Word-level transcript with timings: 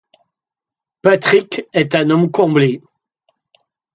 Patrick 1.03 1.67
est 1.73 1.93
un 1.93 2.09
homme 2.09 2.31
comblé. 2.31 2.81